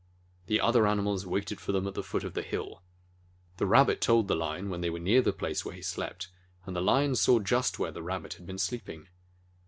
The 0.47 0.59
other 0.59 0.87
animals 0.87 1.27
waited 1.27 1.61
for 1.61 1.73
them 1.73 1.85
at 1.85 1.93
the 1.93 2.01
foot 2.01 2.23
of 2.23 2.33
the 2.33 2.41
hill. 2.41 2.81
The 3.57 3.67
Rabbit 3.67 4.01
told 4.01 4.27
the 4.27 4.35
Lion 4.35 4.71
when 4.71 4.81
they 4.81 4.89
were 4.89 4.97
near 4.97 5.21
the 5.21 5.31
place 5.31 5.63
where 5.63 5.75
he 5.75 5.83
slept, 5.83 6.29
and 6.65 6.75
the 6.75 6.81
Lion 6.81 7.15
saw 7.15 7.39
just 7.39 7.77
where 7.77 7.91
the 7.91 8.01
Rabbit 8.01 8.33
had 8.33 8.47
been 8.47 8.57
sleeping. 8.57 9.09